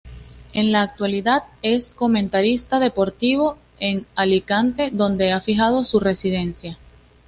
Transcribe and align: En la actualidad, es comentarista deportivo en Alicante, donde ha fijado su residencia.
En 0.53 0.71
la 0.71 0.81
actualidad, 0.81 1.43
es 1.61 1.93
comentarista 1.93 2.79
deportivo 2.79 3.59
en 3.79 4.07
Alicante, 4.15 4.89
donde 4.91 5.31
ha 5.31 5.39
fijado 5.41 5.85
su 5.85 5.99
residencia. 5.99 6.79